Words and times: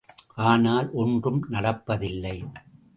ஆனால் 0.45 0.89
ஒன்றும் 0.93 1.41
நடப்பதில்லை. 1.49 2.37